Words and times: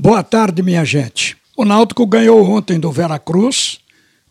Boa 0.00 0.22
tarde, 0.22 0.62
minha 0.62 0.84
gente. 0.84 1.36
O 1.56 1.64
Náutico 1.64 2.06
ganhou 2.06 2.48
ontem 2.48 2.78
do 2.78 2.92
Veracruz, 2.92 3.80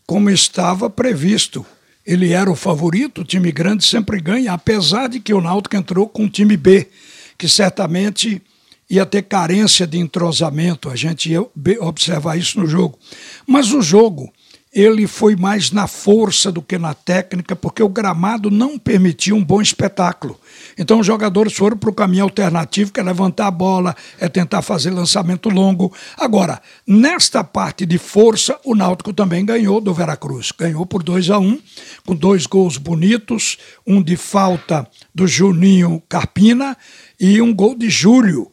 como 0.06 0.30
estava 0.30 0.88
previsto. 0.88 1.64
Ele 2.06 2.32
era 2.32 2.50
o 2.50 2.56
favorito, 2.56 3.20
o 3.20 3.24
time 3.24 3.52
grande 3.52 3.84
sempre 3.84 4.18
ganha, 4.18 4.54
apesar 4.54 5.10
de 5.10 5.20
que 5.20 5.34
o 5.34 5.42
Náutico 5.42 5.76
entrou 5.76 6.08
com 6.08 6.22
um 6.22 6.28
time 6.28 6.56
B, 6.56 6.88
que 7.36 7.46
certamente 7.46 8.40
ia 8.88 9.04
ter 9.04 9.24
carência 9.24 9.86
de 9.86 9.98
entrosamento, 9.98 10.88
a 10.88 10.96
gente 10.96 11.30
ia 11.30 11.46
observar 11.82 12.38
isso 12.38 12.58
no 12.58 12.66
jogo. 12.66 12.98
Mas 13.46 13.70
o 13.70 13.82
jogo 13.82 14.32
ele 14.72 15.06
foi 15.06 15.34
mais 15.34 15.70
na 15.70 15.86
força 15.86 16.52
do 16.52 16.60
que 16.60 16.76
na 16.76 16.92
técnica, 16.94 17.56
porque 17.56 17.82
o 17.82 17.88
gramado 17.88 18.50
não 18.50 18.78
permitia 18.78 19.34
um 19.34 19.42
bom 19.42 19.60
espetáculo. 19.62 20.38
Então 20.76 21.00
os 21.00 21.06
jogadores 21.06 21.54
foram 21.54 21.76
para 21.76 21.90
o 21.90 21.94
caminho 21.94 22.24
alternativo, 22.24 22.92
que 22.92 23.00
é 23.00 23.02
levantar 23.02 23.46
a 23.46 23.50
bola, 23.50 23.96
é 24.18 24.28
tentar 24.28 24.62
fazer 24.62 24.90
lançamento 24.90 25.48
longo. 25.48 25.92
Agora, 26.16 26.60
nesta 26.86 27.42
parte 27.42 27.86
de 27.86 27.98
força, 27.98 28.58
o 28.64 28.74
Náutico 28.74 29.12
também 29.12 29.44
ganhou 29.44 29.80
do 29.80 29.94
Veracruz. 29.94 30.52
Ganhou 30.52 30.84
por 30.84 31.02
2 31.02 31.30
a 31.30 31.38
1 31.38 31.46
um, 31.46 31.58
com 32.04 32.14
dois 32.14 32.46
gols 32.46 32.76
bonitos, 32.76 33.56
um 33.86 34.02
de 34.02 34.16
falta 34.16 34.86
do 35.14 35.26
Juninho 35.26 36.02
Carpina 36.08 36.76
e 37.18 37.40
um 37.40 37.54
gol 37.54 37.74
de 37.74 37.88
Júlio 37.88 38.52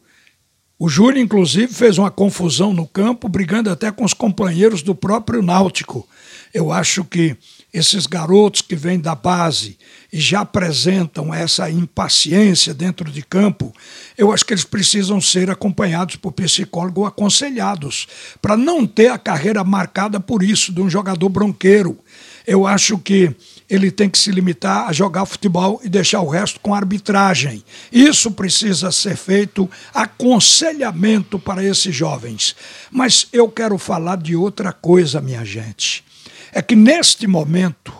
o 0.78 0.90
Júlio, 0.90 1.22
inclusive, 1.22 1.72
fez 1.72 1.96
uma 1.96 2.10
confusão 2.10 2.74
no 2.74 2.86
campo, 2.86 3.28
brigando 3.28 3.70
até 3.70 3.90
com 3.90 4.04
os 4.04 4.12
companheiros 4.12 4.82
do 4.82 4.94
próprio 4.94 5.40
Náutico. 5.40 6.06
Eu 6.52 6.70
acho 6.70 7.02
que 7.02 7.34
esses 7.72 8.06
garotos 8.06 8.60
que 8.60 8.76
vêm 8.76 8.98
da 9.00 9.14
base 9.14 9.78
e 10.12 10.20
já 10.20 10.40
apresentam 10.40 11.32
essa 11.32 11.70
impaciência 11.70 12.74
dentro 12.74 13.10
de 13.10 13.22
campo, 13.22 13.74
eu 14.18 14.32
acho 14.32 14.44
que 14.44 14.52
eles 14.52 14.64
precisam 14.64 15.18
ser 15.20 15.50
acompanhados 15.50 16.16
por 16.16 16.32
psicólogo 16.32 17.06
aconselhados, 17.06 18.06
para 18.40 18.56
não 18.56 18.86
ter 18.86 19.08
a 19.08 19.18
carreira 19.18 19.64
marcada 19.64 20.20
por 20.20 20.42
isso, 20.42 20.72
de 20.72 20.82
um 20.82 20.90
jogador 20.90 21.28
bronqueiro. 21.30 21.98
Eu 22.46 22.66
acho 22.66 22.96
que 22.98 23.34
ele 23.68 23.90
tem 23.90 24.08
que 24.08 24.18
se 24.18 24.30
limitar 24.30 24.88
a 24.88 24.92
jogar 24.92 25.26
futebol 25.26 25.80
e 25.82 25.88
deixar 25.88 26.20
o 26.20 26.28
resto 26.28 26.60
com 26.60 26.74
arbitragem. 26.74 27.64
Isso 27.90 28.30
precisa 28.30 28.92
ser 28.92 29.16
feito 29.16 29.68
aconselhamento 29.92 31.38
para 31.38 31.64
esses 31.64 31.94
jovens. 31.94 32.54
Mas 32.90 33.26
eu 33.32 33.48
quero 33.48 33.76
falar 33.78 34.16
de 34.16 34.36
outra 34.36 34.72
coisa, 34.72 35.20
minha 35.20 35.44
gente. 35.44 36.04
É 36.52 36.62
que 36.62 36.76
neste 36.76 37.26
momento 37.26 37.92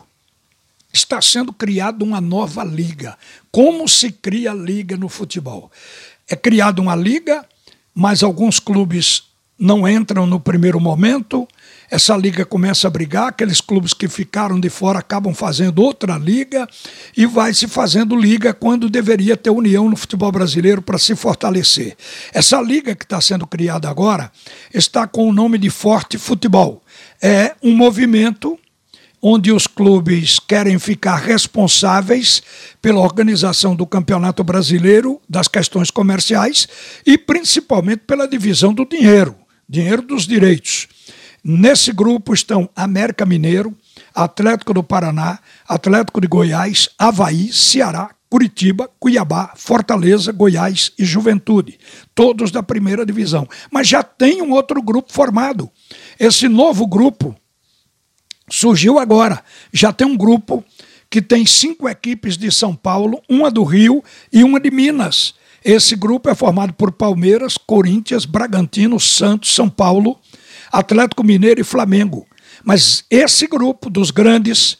está 0.93 1.21
sendo 1.21 1.53
criada 1.53 2.05
uma 2.05 2.21
nova 2.21 2.63
liga. 2.63 3.19
Como 3.51 3.89
se 3.89 4.13
cria 4.13 4.53
liga 4.53 4.97
no 4.97 5.09
futebol? 5.09 5.71
É 6.29 6.37
criada 6.37 6.81
uma 6.81 6.95
liga, 6.95 7.45
mas 7.95 8.23
alguns 8.23 8.61
clubes 8.61 9.25
não 9.59 9.89
entram 9.89 10.27
no 10.27 10.39
primeiro 10.39 10.79
momento, 10.79 11.49
essa 11.91 12.17
liga 12.17 12.45
começa 12.45 12.87
a 12.87 12.91
brigar, 12.91 13.29
aqueles 13.29 13.61
clubes 13.61 13.95
que 13.95 14.09
ficaram 14.09 14.59
de 14.59 14.69
fora 14.69 14.99
acabam 14.99 15.33
fazendo 15.33 15.83
outra 15.83 16.19
liga 16.19 16.69
e 17.17 17.27
vai 17.27 17.55
se 17.55 17.67
fazendo 17.67 18.17
liga 18.17 18.53
quando 18.53 18.91
deveria 18.91 19.37
ter 19.37 19.51
união 19.51 19.89
no 19.89 19.97
futebol 19.97 20.31
brasileiro 20.31 20.83
para 20.83 20.99
se 20.99 21.15
fortalecer. 21.15 21.97
Essa 22.35 22.61
liga 22.61 22.95
que 22.95 23.05
está 23.05 23.21
sendo 23.21 23.47
criada 23.47 23.89
agora 23.89 24.31
está 24.75 25.07
com 25.07 25.29
o 25.29 25.33
nome 25.33 25.59
de 25.59 25.71
Forte 25.71 26.19
Futebol. 26.19 26.83
É 27.23 27.55
um 27.63 27.75
movimento 27.75 28.59
onde 29.23 29.51
os 29.51 29.67
clubes 29.67 30.39
querem 30.39 30.79
ficar 30.79 31.17
responsáveis 31.17 32.43
pela 32.83 33.01
organização 33.01 33.75
do 33.75 33.87
Campeonato 33.87 34.45
Brasileiro, 34.45 35.21
das 35.29 35.49
questões 35.49 35.91
comerciais 35.91 36.69
e 37.05 37.17
principalmente 37.17 38.03
pela 38.07 38.29
divisão 38.29 38.75
do 38.75 38.85
dinheiro, 38.85 39.35
dinheiro 39.69 40.03
dos 40.03 40.27
direitos. 40.27 40.89
Nesse 41.43 41.93
grupo 41.93 42.35
estão 42.35 42.69
América 42.75 43.25
Mineiro, 43.25 43.77
Atlético 44.15 44.75
do 44.75 44.83
Paraná, 44.83 45.39
Atlético 45.69 46.21
de 46.21 46.27
Goiás, 46.27 46.89
Havaí, 46.99 47.53
Ceará, 47.53 48.11
Curitiba, 48.29 48.91
Cuiabá, 48.99 49.53
Fortaleza, 49.57 50.33
Goiás 50.33 50.91
e 50.99 51.05
Juventude, 51.05 51.79
todos 52.15 52.51
da 52.51 52.63
primeira 52.63 53.07
divisão. 53.07 53.49
Mas 53.71 53.87
já 53.87 54.03
tem 54.03 54.43
um 54.43 54.53
outro 54.53 54.83
grupo 54.83 55.13
formado. 55.13 55.71
Esse 56.19 56.49
novo 56.49 56.87
grupo 56.87 57.37
surgiu 58.51 58.99
agora. 58.99 59.43
Já 59.73 59.93
tem 59.93 60.07
um 60.07 60.17
grupo 60.17 60.65
que 61.09 61.23
tem 61.23 61.47
cinco 61.47 61.89
equipes 61.89 62.37
de 62.37 62.51
São 62.51 62.75
Paulo, 62.75 63.23
uma 63.29 63.51
do 63.51 63.63
Rio 63.63 64.03
e 64.33 64.43
uma 64.43 64.59
de 64.59 64.71
Minas. 64.71 65.35
Esse 65.69 65.97
grupo 65.97 66.31
é 66.31 66.35
formado 66.37 66.73
por 66.75 66.93
Palmeiras, 66.93 67.59
Corinthians, 67.59 68.25
Bragantino, 68.25 69.01
Santos, 69.01 69.53
São 69.53 69.69
Paulo, 69.69 70.17
Atlético 70.71 71.25
Mineiro 71.25 71.61
e 71.61 71.65
Flamengo. 71.65 72.25
Mas 72.65 73.03
esse 73.11 73.49
grupo 73.49 73.91
dos 73.91 74.13
grandes 74.13 74.79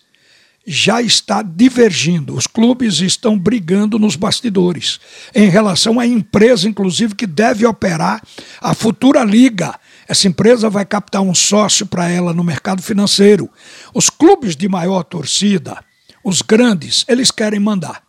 já 0.65 1.03
está 1.03 1.43
divergindo. 1.43 2.37
Os 2.37 2.47
clubes 2.47 3.01
estão 3.01 3.37
brigando 3.37 3.99
nos 3.99 4.15
bastidores 4.15 5.01
em 5.35 5.49
relação 5.49 5.99
à 5.99 6.07
empresa, 6.07 6.69
inclusive, 6.69 7.17
que 7.17 7.27
deve 7.27 7.67
operar 7.67 8.23
a 8.61 8.73
futura 8.73 9.25
liga. 9.25 9.75
Essa 10.07 10.29
empresa 10.29 10.71
vai 10.71 10.85
captar 10.85 11.21
um 11.21 11.35
sócio 11.35 11.85
para 11.85 12.09
ela 12.09 12.33
no 12.33 12.45
mercado 12.45 12.81
financeiro. 12.81 13.51
Os 13.93 14.09
clubes 14.09 14.55
de 14.55 14.69
maior 14.69 15.03
torcida, 15.03 15.85
os 16.23 16.43
grandes, 16.43 17.05
eles 17.09 17.33
querem 17.33 17.59
mandar. 17.59 18.06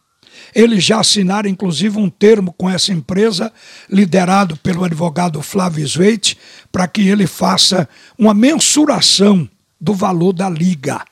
Eles 0.53 0.83
já 0.83 0.99
assinaram, 0.99 1.49
inclusive, 1.49 1.97
um 1.97 2.09
termo 2.09 2.53
com 2.57 2.69
essa 2.69 2.91
empresa, 2.91 3.51
liderado 3.89 4.57
pelo 4.57 4.83
advogado 4.83 5.41
Flávio 5.41 5.87
Sveit, 5.87 6.37
para 6.71 6.87
que 6.87 7.07
ele 7.07 7.27
faça 7.27 7.87
uma 8.17 8.33
mensuração 8.33 9.49
do 9.79 9.93
valor 9.93 10.33
da 10.33 10.49
liga. 10.49 11.03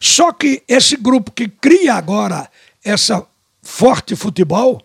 Só 0.00 0.32
que 0.32 0.62
esse 0.68 0.96
grupo 0.96 1.30
que 1.30 1.48
cria 1.48 1.94
agora 1.94 2.48
essa 2.84 3.26
forte 3.62 4.14
futebol 4.14 4.82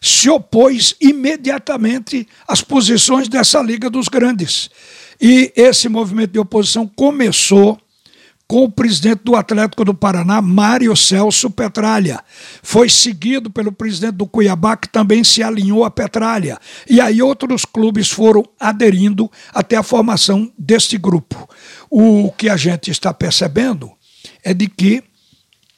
se 0.00 0.30
opôs 0.30 0.94
imediatamente 1.00 2.26
às 2.48 2.62
posições 2.62 3.28
dessa 3.28 3.60
Liga 3.60 3.90
dos 3.90 4.08
Grandes. 4.08 4.70
E 5.20 5.52
esse 5.54 5.88
movimento 5.88 6.32
de 6.32 6.38
oposição 6.38 6.86
começou 6.86 7.78
com 8.50 8.64
o 8.64 8.68
presidente 8.68 9.20
do 9.22 9.36
Atlético 9.36 9.84
do 9.84 9.94
Paraná, 9.94 10.42
Mário 10.42 10.96
Celso 10.96 11.48
Petralha. 11.52 12.18
Foi 12.64 12.88
seguido 12.88 13.48
pelo 13.48 13.70
presidente 13.70 14.16
do 14.16 14.26
Cuiabá, 14.26 14.76
que 14.76 14.88
também 14.88 15.22
se 15.22 15.40
alinhou 15.40 15.84
a 15.84 15.90
Petralha. 15.90 16.58
E 16.88 17.00
aí 17.00 17.22
outros 17.22 17.64
clubes 17.64 18.10
foram 18.10 18.42
aderindo 18.58 19.30
até 19.54 19.76
a 19.76 19.84
formação 19.84 20.50
deste 20.58 20.98
grupo. 20.98 21.48
O 21.88 22.32
que 22.32 22.48
a 22.48 22.56
gente 22.56 22.90
está 22.90 23.14
percebendo 23.14 23.88
é 24.42 24.52
de 24.52 24.66
que 24.66 25.04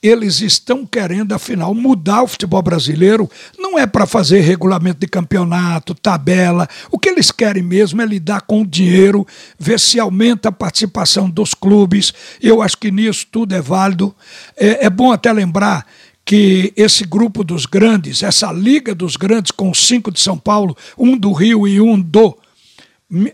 eles 0.02 0.40
estão 0.40 0.84
querendo, 0.84 1.32
afinal, 1.32 1.72
mudar 1.74 2.24
o 2.24 2.26
futebol 2.26 2.60
brasileiro. 2.60 3.30
Não 3.56 3.78
é 3.78 3.86
para 3.86 4.04
fazer 4.04 4.40
regulamento 4.40 4.98
de 4.98 5.06
campeonato, 5.06 5.94
tabela. 5.94 6.68
O 6.90 6.98
que 6.98 7.08
eles 7.08 7.30
querem 7.30 7.62
mesmo 7.62 8.02
é 8.02 8.06
lidar 8.06 8.41
com 8.41 8.62
o 8.62 8.66
dinheiro, 8.66 9.24
ver 9.56 9.78
se 9.78 10.00
aumenta 10.00 10.48
a 10.48 10.52
participação 10.52 11.30
dos 11.30 11.54
clubes. 11.54 12.12
Eu 12.41 12.60
acho 12.60 12.76
que 12.76 12.91
nisso 12.91 13.28
tudo 13.30 13.54
é 13.54 13.60
válido. 13.60 14.14
É, 14.56 14.86
é 14.86 14.91
bom 14.91 15.12
até 15.12 15.32
lembrar 15.32 15.86
que 16.24 16.72
esse 16.76 17.04
grupo 17.04 17.44
dos 17.44 17.64
grandes, 17.64 18.24
essa 18.24 18.50
liga 18.50 18.94
dos 18.94 19.16
grandes, 19.16 19.52
com 19.52 19.72
cinco 19.72 20.10
de 20.10 20.20
São 20.20 20.36
Paulo, 20.36 20.76
um 20.98 21.16
do 21.16 21.32
Rio 21.32 21.66
e 21.66 21.80
um 21.80 22.00
do 22.00 22.36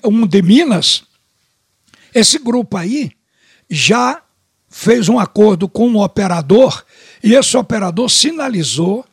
um 0.04 0.26
de 0.26 0.42
Minas, 0.42 1.04
esse 2.14 2.38
grupo 2.38 2.76
aí 2.76 3.12
já 3.70 4.20
fez 4.70 5.08
um 5.08 5.18
acordo 5.18 5.68
com 5.68 5.88
um 5.88 6.00
operador 6.00 6.84
e 7.22 7.34
esse 7.34 7.56
operador 7.56 8.08
sinalizou 8.08 9.04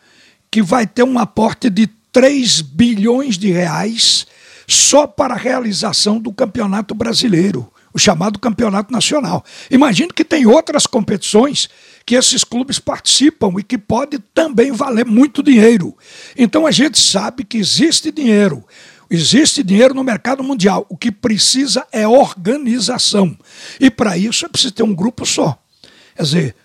que 0.51 0.61
vai 0.61 0.85
ter 0.85 1.03
um 1.03 1.17
aporte 1.17 1.69
de 1.69 1.87
3 2.11 2.61
bilhões 2.61 3.37
de 3.37 3.51
reais 3.51 4.25
só 4.67 5.05
para 5.05 5.33
a 5.33 5.37
realização 5.37 6.19
do 6.19 6.31
Campeonato 6.31 6.95
Brasileiro, 6.95 7.71
o 7.93 7.99
chamado 7.99 8.39
Campeonato 8.39 8.91
Nacional. 8.91 9.43
Imagino 9.69 10.13
que 10.13 10.25
tem 10.25 10.45
outras 10.45 10.85
competições 10.85 11.69
que 12.05 12.15
esses 12.15 12.43
clubes 12.43 12.77
participam 12.77 13.53
e 13.57 13.63
que 13.63 13.77
pode 13.77 14.19
também 14.33 14.71
valer 14.71 15.05
muito 15.05 15.41
dinheiro. 15.41 15.95
Então 16.37 16.65
a 16.65 16.71
gente 16.71 16.99
sabe 16.99 17.43
que 17.43 17.57
existe 17.57 18.11
dinheiro. 18.11 18.63
Existe 19.09 19.63
dinheiro 19.63 19.93
no 19.93 20.03
mercado 20.03 20.43
mundial. 20.43 20.85
O 20.89 20.97
que 20.97 21.11
precisa 21.11 21.85
é 21.91 22.07
organização. 22.07 23.37
E 23.79 23.89
para 23.89 24.17
isso 24.17 24.45
é 24.45 24.49
preciso 24.49 24.73
ter 24.73 24.83
um 24.83 24.95
grupo 24.95 25.25
só. 25.25 25.57
Quer 26.15 26.23
dizer, 26.23 26.55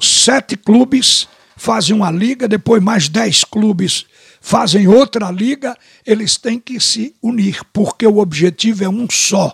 sete 0.00 0.56
clubes 0.56 1.28
fazem 1.56 1.94
uma 1.94 2.10
liga, 2.10 2.48
depois 2.48 2.82
mais 2.82 3.08
dez 3.08 3.44
clubes 3.44 4.06
fazem 4.40 4.88
outra 4.88 5.30
liga, 5.30 5.76
eles 6.06 6.36
têm 6.36 6.58
que 6.58 6.80
se 6.80 7.14
unir, 7.22 7.60
porque 7.72 8.06
o 8.06 8.18
objetivo 8.18 8.82
é 8.82 8.88
um 8.88 9.06
só: 9.10 9.52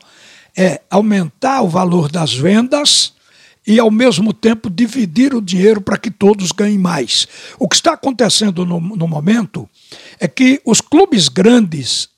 é 0.56 0.80
aumentar 0.88 1.62
o 1.62 1.68
valor 1.68 2.08
das 2.10 2.32
vendas 2.32 3.15
e, 3.66 3.78
ao 3.80 3.90
mesmo 3.90 4.32
tempo, 4.32 4.70
dividir 4.70 5.34
o 5.34 5.42
dinheiro 5.42 5.80
para 5.80 5.98
que 5.98 6.10
todos 6.10 6.52
ganhem 6.52 6.78
mais. 6.78 7.26
O 7.58 7.68
que 7.68 7.74
está 7.74 7.92
acontecendo 7.92 8.64
no, 8.64 8.80
no 8.80 9.08
momento 9.08 9.68
é 10.20 10.28
que 10.28 10.60
os 10.64 10.80
clubes 10.80 11.28
grandes, 11.28 12.08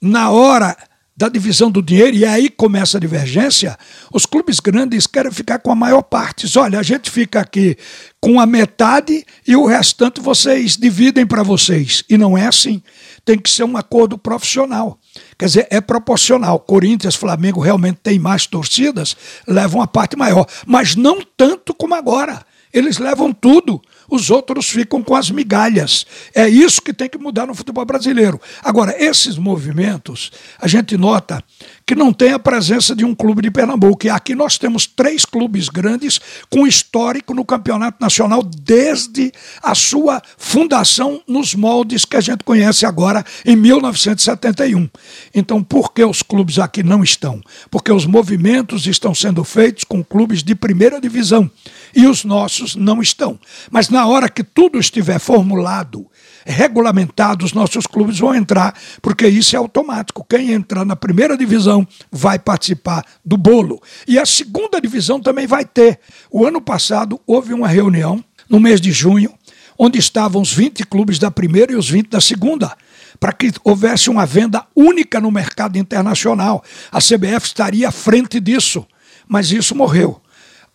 na 0.00 0.30
hora 0.30 0.76
da 1.14 1.28
divisão 1.28 1.70
do 1.70 1.82
dinheiro, 1.82 2.16
e 2.16 2.24
aí 2.24 2.48
começa 2.48 2.96
a 2.96 3.00
divergência, 3.00 3.78
os 4.12 4.24
clubes 4.24 4.58
grandes 4.58 5.06
querem 5.06 5.30
ficar 5.30 5.58
com 5.58 5.70
a 5.70 5.74
maior 5.74 6.02
parte. 6.02 6.46
Olha, 6.58 6.78
a 6.78 6.82
gente 6.82 7.10
fica 7.10 7.40
aqui 7.40 7.76
com 8.20 8.40
a 8.40 8.46
metade 8.46 9.24
e 9.46 9.54
o 9.54 9.66
restante 9.66 10.20
vocês 10.20 10.76
dividem 10.76 11.26
para 11.26 11.42
vocês. 11.42 12.02
E 12.08 12.16
não 12.16 12.36
é 12.36 12.46
assim. 12.46 12.82
Tem 13.24 13.38
que 13.38 13.50
ser 13.50 13.64
um 13.64 13.76
acordo 13.76 14.18
profissional. 14.18 14.98
Quer 15.38 15.46
dizer, 15.46 15.68
é 15.70 15.80
proporcional. 15.80 16.58
Corinthians, 16.58 17.14
Flamengo 17.14 17.60
realmente 17.60 18.00
têm 18.02 18.18
mais 18.18 18.46
torcidas, 18.46 19.16
levam 19.46 19.80
a 19.80 19.86
parte 19.86 20.16
maior. 20.16 20.46
Mas 20.66 20.96
não 20.96 21.20
tanto 21.36 21.72
como 21.72 21.94
agora. 21.94 22.44
Eles 22.72 22.98
levam 22.98 23.32
tudo 23.32 23.80
os 24.12 24.30
outros 24.30 24.68
ficam 24.68 25.02
com 25.02 25.14
as 25.14 25.30
migalhas. 25.30 26.04
É 26.34 26.46
isso 26.46 26.82
que 26.82 26.92
tem 26.92 27.08
que 27.08 27.16
mudar 27.16 27.46
no 27.46 27.54
futebol 27.54 27.82
brasileiro. 27.84 28.38
Agora, 28.62 28.94
esses 29.02 29.38
movimentos, 29.38 30.30
a 30.60 30.68
gente 30.68 30.98
nota 30.98 31.42
que 31.86 31.94
não 31.94 32.12
tem 32.12 32.32
a 32.32 32.38
presença 32.38 32.94
de 32.94 33.04
um 33.04 33.14
clube 33.14 33.42
de 33.42 33.50
Pernambuco. 33.50 34.06
E 34.06 34.10
aqui 34.10 34.34
nós 34.34 34.58
temos 34.58 34.86
três 34.86 35.24
clubes 35.24 35.68
grandes 35.68 36.20
com 36.50 36.66
histórico 36.66 37.34
no 37.34 37.44
campeonato 37.44 37.98
nacional 38.00 38.42
desde 38.42 39.32
a 39.62 39.74
sua 39.74 40.22
fundação 40.36 41.22
nos 41.26 41.54
moldes 41.54 42.04
que 42.04 42.16
a 42.16 42.20
gente 42.20 42.44
conhece 42.44 42.86
agora 42.86 43.24
em 43.44 43.56
1971. 43.56 44.88
Então, 45.34 45.62
por 45.62 45.92
que 45.92 46.04
os 46.04 46.22
clubes 46.22 46.58
aqui 46.58 46.82
não 46.82 47.02
estão? 47.02 47.40
Porque 47.70 47.92
os 47.92 48.06
movimentos 48.06 48.86
estão 48.86 49.14
sendo 49.14 49.44
feitos 49.44 49.84
com 49.84 50.04
clubes 50.04 50.42
de 50.42 50.54
primeira 50.54 51.00
divisão 51.00 51.50
e 51.94 52.06
os 52.06 52.24
nossos 52.24 52.76
não 52.76 53.02
estão. 53.02 53.38
Mas 53.70 53.88
na 53.88 54.06
hora 54.06 54.28
que 54.28 54.42
tudo 54.42 54.78
estiver 54.78 55.18
formulado, 55.18 56.06
regulamentado, 56.44 57.44
os 57.44 57.52
nossos 57.52 57.86
clubes 57.86 58.18
vão 58.18 58.34
entrar, 58.34 58.74
porque 59.00 59.26
isso 59.26 59.54
é 59.54 59.58
automático. 59.58 60.24
Quem 60.28 60.52
entrar 60.52 60.84
na 60.84 60.96
primeira 60.96 61.36
divisão 61.36 61.86
vai 62.10 62.38
participar 62.38 63.04
do 63.24 63.36
bolo. 63.36 63.80
E 64.06 64.18
a 64.18 64.26
segunda 64.26 64.80
divisão 64.80 65.20
também 65.20 65.46
vai 65.46 65.64
ter. 65.64 66.00
O 66.30 66.46
ano 66.46 66.60
passado 66.60 67.20
houve 67.26 67.52
uma 67.52 67.68
reunião, 67.68 68.24
no 68.48 68.60
mês 68.60 68.80
de 68.80 68.92
junho, 68.92 69.32
onde 69.78 69.98
estavam 69.98 70.42
os 70.42 70.52
20 70.52 70.84
clubes 70.86 71.18
da 71.18 71.30
primeira 71.30 71.72
e 71.72 71.76
os 71.76 71.88
20 71.88 72.08
da 72.08 72.20
segunda 72.20 72.76
para 73.18 73.32
que 73.32 73.52
houvesse 73.62 74.10
uma 74.10 74.26
venda 74.26 74.66
única 74.74 75.20
no 75.20 75.30
mercado 75.30 75.78
internacional. 75.78 76.64
A 76.90 76.98
CBF 76.98 77.46
estaria 77.46 77.88
à 77.88 77.92
frente 77.92 78.40
disso, 78.40 78.84
mas 79.28 79.52
isso 79.52 79.74
morreu. 79.74 80.21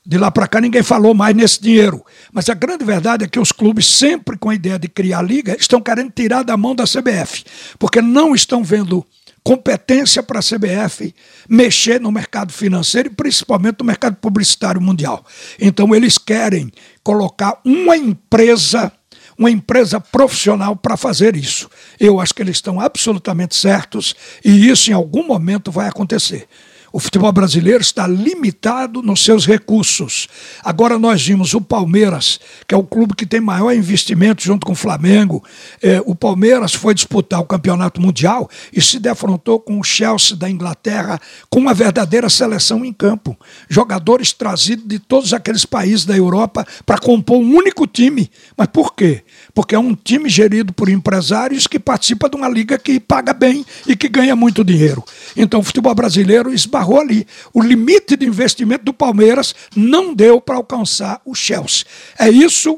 De 0.09 0.17
lá 0.17 0.31
para 0.31 0.47
cá 0.47 0.61
ninguém 0.61 0.81
falou 0.81 1.13
mais 1.13 1.35
nesse 1.35 1.61
dinheiro. 1.61 2.01
Mas 2.31 2.47
a 2.47 2.53
grande 2.53 2.85
verdade 2.85 3.25
é 3.25 3.27
que 3.27 3.41
os 3.41 3.51
clubes, 3.51 3.85
sempre 3.85 4.37
com 4.37 4.49
a 4.49 4.55
ideia 4.55 4.79
de 4.79 4.87
criar 4.87 5.21
liga, 5.21 5.57
estão 5.59 5.81
querendo 5.81 6.11
tirar 6.11 6.43
da 6.43 6.55
mão 6.55 6.73
da 6.73 6.85
CBF, 6.85 7.43
porque 7.77 8.01
não 8.01 8.33
estão 8.33 8.63
vendo 8.63 9.05
competência 9.43 10.23
para 10.23 10.39
a 10.39 10.41
CBF 10.41 11.13
mexer 11.49 11.99
no 11.99 12.09
mercado 12.09 12.53
financeiro 12.53 13.09
e 13.09 13.13
principalmente 13.13 13.79
no 13.79 13.85
mercado 13.85 14.15
publicitário 14.15 14.79
mundial. 14.79 15.25
Então 15.59 15.93
eles 15.93 16.17
querem 16.17 16.71
colocar 17.03 17.59
uma 17.65 17.97
empresa 17.97 18.89
uma 19.37 19.51
empresa 19.51 19.99
profissional 19.99 20.75
para 20.75 20.97
fazer 20.97 21.35
isso. 21.35 21.69
Eu 21.99 22.19
acho 22.19 22.33
que 22.33 22.41
eles 22.41 22.57
estão 22.57 22.79
absolutamente 22.79 23.55
certos 23.55 24.15
e 24.43 24.67
isso 24.67 24.89
em 24.89 24.93
algum 24.93 25.27
momento 25.27 25.71
vai 25.71 25.87
acontecer. 25.87 26.47
O 26.91 26.99
futebol 26.99 27.31
brasileiro 27.31 27.81
está 27.81 28.07
limitado 28.07 29.01
nos 29.01 29.23
seus 29.23 29.45
recursos. 29.45 30.27
Agora 30.63 30.97
nós 30.97 31.21
vimos 31.21 31.53
o 31.53 31.59
Palmeiras, 31.59 32.39
que 32.65 32.73
é 32.73 32.77
o 32.77 32.83
clube 32.83 33.13
que 33.13 33.25
tem 33.25 33.41
maior 33.41 33.73
investimento 33.73 34.41
junto 34.41 34.65
com 34.65 34.71
o 34.71 34.75
Flamengo. 34.75 35.43
É, 35.81 36.01
o 36.05 36.15
Palmeiras 36.15 36.73
foi 36.73 36.93
disputar 36.93 37.41
o 37.41 37.45
campeonato 37.45 38.01
mundial 38.01 38.49
e 38.71 38.81
se 38.81 38.99
defrontou 38.99 39.59
com 39.59 39.79
o 39.79 39.83
Chelsea 39.83 40.35
da 40.35 40.49
Inglaterra 40.49 41.19
com 41.49 41.59
uma 41.59 41.73
verdadeira 41.73 42.29
seleção 42.29 42.85
em 42.85 42.93
campo. 42.93 43.37
Jogadores 43.69 44.31
trazidos 44.31 44.87
de 44.87 44.97
todos 44.97 45.33
aqueles 45.33 45.65
países 45.65 46.05
da 46.05 46.15
Europa 46.15 46.65
para 46.85 46.97
compor 46.97 47.37
um 47.37 47.55
único 47.55 47.85
time. 47.85 48.31
Mas 48.55 48.67
por 48.67 48.95
quê? 48.95 49.23
Porque 49.53 49.75
é 49.75 49.79
um 49.79 49.93
time 49.93 50.29
gerido 50.29 50.71
por 50.71 50.87
empresários 50.87 51.67
que 51.67 51.79
participa 51.79 52.29
de 52.29 52.37
uma 52.37 52.47
liga 52.47 52.77
que 52.77 52.97
paga 52.97 53.33
bem 53.33 53.65
e 53.85 53.95
que 53.95 54.07
ganha 54.07 54.35
muito 54.35 54.63
dinheiro. 54.63 55.03
Então 55.35 55.59
o 55.59 55.63
futebol 55.63 55.93
brasileiro 55.93 56.53
esbarra 56.53 56.76
esbarrou 56.77 56.99
ali. 56.99 57.25
O 57.53 57.61
limite 57.61 58.15
de 58.15 58.25
investimento 58.25 58.85
do 58.85 58.93
Palmeiras 58.93 59.55
não 59.75 60.13
deu 60.13 60.39
para 60.39 60.55
alcançar 60.55 61.21
o 61.25 61.33
Chelsea. 61.33 61.85
É 62.17 62.29
isso 62.29 62.77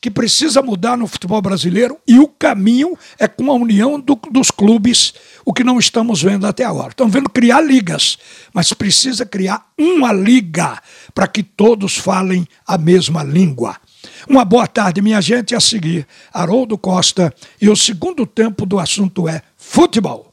que 0.00 0.10
precisa 0.10 0.62
mudar 0.62 0.96
no 0.96 1.06
futebol 1.06 1.40
brasileiro 1.40 1.98
e 2.06 2.18
o 2.18 2.28
caminho 2.28 2.96
é 3.18 3.26
com 3.26 3.50
a 3.50 3.54
união 3.54 3.98
do, 3.98 4.14
dos 4.30 4.50
clubes, 4.50 5.14
o 5.44 5.52
que 5.52 5.64
não 5.64 5.78
estamos 5.78 6.22
vendo 6.22 6.46
até 6.46 6.64
agora. 6.64 6.90
Estamos 6.90 7.12
vendo 7.12 7.30
criar 7.30 7.60
ligas, 7.60 8.18
mas 8.52 8.72
precisa 8.72 9.24
criar 9.24 9.66
uma 9.76 10.12
liga 10.12 10.80
para 11.14 11.26
que 11.26 11.42
todos 11.42 11.96
falem 11.96 12.46
a 12.66 12.76
mesma 12.76 13.22
língua. 13.24 13.76
Uma 14.28 14.44
boa 14.44 14.68
tarde, 14.68 15.02
minha 15.02 15.20
gente. 15.20 15.54
A 15.54 15.60
seguir, 15.60 16.06
Haroldo 16.32 16.78
Costa 16.78 17.34
e 17.60 17.68
o 17.68 17.74
segundo 17.74 18.24
tempo 18.26 18.64
do 18.64 18.78
assunto 18.78 19.28
é 19.28 19.42
futebol. 19.56 20.25